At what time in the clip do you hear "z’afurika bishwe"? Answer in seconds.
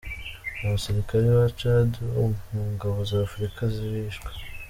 3.09-4.29